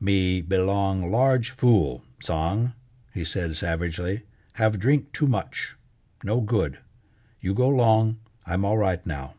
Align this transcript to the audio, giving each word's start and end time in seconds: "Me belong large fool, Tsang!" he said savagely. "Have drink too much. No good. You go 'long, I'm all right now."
"Me 0.00 0.42
belong 0.42 1.10
large 1.10 1.52
fool, 1.52 2.04
Tsang!" 2.20 2.74
he 3.14 3.24
said 3.24 3.56
savagely. 3.56 4.20
"Have 4.52 4.78
drink 4.78 5.14
too 5.14 5.26
much. 5.26 5.76
No 6.22 6.42
good. 6.42 6.76
You 7.40 7.54
go 7.54 7.70
'long, 7.70 8.18
I'm 8.44 8.66
all 8.66 8.76
right 8.76 9.06
now." 9.06 9.32